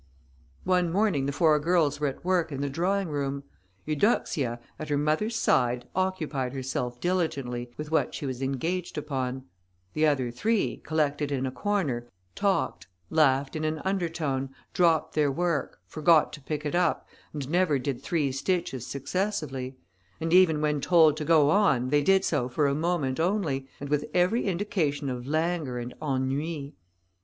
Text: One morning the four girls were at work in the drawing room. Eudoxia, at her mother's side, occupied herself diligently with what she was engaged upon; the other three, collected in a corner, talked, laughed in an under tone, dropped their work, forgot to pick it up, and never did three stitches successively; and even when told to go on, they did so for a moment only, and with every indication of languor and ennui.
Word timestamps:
One 0.63 0.91
morning 0.91 1.27
the 1.27 1.31
four 1.31 1.59
girls 1.59 1.99
were 1.99 2.07
at 2.07 2.25
work 2.25 2.51
in 2.51 2.61
the 2.61 2.71
drawing 2.71 3.09
room. 3.09 3.43
Eudoxia, 3.85 4.59
at 4.79 4.89
her 4.89 4.97
mother's 4.97 5.35
side, 5.35 5.87
occupied 5.95 6.53
herself 6.53 6.99
diligently 6.99 7.69
with 7.77 7.91
what 7.91 8.15
she 8.15 8.25
was 8.25 8.41
engaged 8.41 8.97
upon; 8.97 9.43
the 9.93 10.07
other 10.07 10.31
three, 10.31 10.77
collected 10.77 11.31
in 11.31 11.45
a 11.45 11.51
corner, 11.51 12.07
talked, 12.33 12.87
laughed 13.11 13.55
in 13.55 13.63
an 13.63 13.79
under 13.85 14.09
tone, 14.09 14.49
dropped 14.73 15.13
their 15.13 15.31
work, 15.31 15.79
forgot 15.85 16.33
to 16.33 16.41
pick 16.41 16.65
it 16.65 16.73
up, 16.73 17.07
and 17.31 17.47
never 17.47 17.77
did 17.77 18.01
three 18.01 18.31
stitches 18.31 18.87
successively; 18.87 19.77
and 20.19 20.33
even 20.33 20.61
when 20.61 20.81
told 20.81 21.15
to 21.17 21.23
go 21.25 21.51
on, 21.51 21.89
they 21.89 22.01
did 22.01 22.25
so 22.25 22.49
for 22.49 22.65
a 22.65 22.73
moment 22.73 23.19
only, 23.19 23.67
and 23.79 23.89
with 23.89 24.09
every 24.15 24.45
indication 24.45 25.11
of 25.11 25.27
languor 25.27 25.77
and 25.77 25.93
ennui. 26.01 26.73